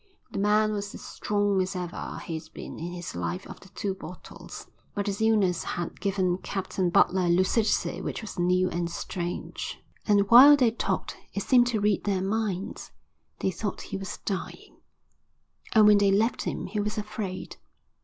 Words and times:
That 0.31 0.39
man 0.39 0.71
was 0.73 0.95
as 0.95 1.01
strong 1.03 1.61
as 1.61 1.75
ever 1.75 2.17
he'd 2.25 2.51
been 2.55 2.79
in 2.79 2.91
his 2.91 3.15
life 3.15 3.45
after 3.47 3.69
two 3.69 3.93
bottles. 3.93 4.65
But 4.95 5.05
his 5.05 5.21
illness 5.21 5.63
had 5.63 6.01
given 6.01 6.39
Captain 6.39 6.89
Butler 6.89 7.25
a 7.25 7.29
lucidity 7.29 8.01
which 8.01 8.21
was 8.23 8.39
new 8.39 8.67
and 8.71 8.89
strange, 8.89 9.79
and 10.07 10.21
while 10.31 10.55
they 10.57 10.71
talked 10.71 11.17
he 11.29 11.39
seemed 11.39 11.67
to 11.67 11.79
read 11.81 12.03
their 12.05 12.23
minds. 12.23 12.89
They 13.41 13.51
thought 13.51 13.81
he 13.93 13.97
was 13.97 14.17
dying. 14.25 14.77
And 15.73 15.85
when 15.85 15.99
they 15.99 16.09
left 16.11 16.45
him 16.45 16.65
he 16.65 16.79
was 16.79 16.97
afraid. 16.97 17.57